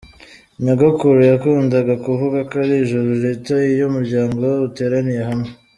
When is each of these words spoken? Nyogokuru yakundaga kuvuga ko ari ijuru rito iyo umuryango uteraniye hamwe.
Nyogokuru 0.63 1.19
yakundaga 1.31 1.93
kuvuga 2.05 2.37
ko 2.49 2.53
ari 2.63 2.73
ijuru 2.83 3.09
rito 3.23 3.55
iyo 3.71 3.83
umuryango 3.89 4.41
uteraniye 4.67 5.21
hamwe. 5.29 5.49